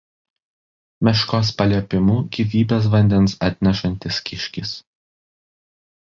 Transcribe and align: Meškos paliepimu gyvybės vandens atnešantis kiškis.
Meškos 1.07 1.51
paliepimu 1.59 2.15
gyvybės 2.37 2.87
vandens 2.93 3.35
atnešantis 3.49 4.17
kiškis. 4.31 4.73